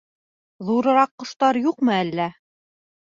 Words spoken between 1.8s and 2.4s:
әллә?